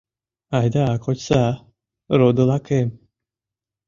Айда 0.57 0.85
кочса, 1.03 1.43
родылакем! 2.19 2.87